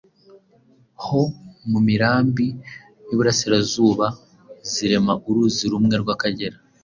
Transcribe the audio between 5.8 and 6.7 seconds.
rw’Akagera.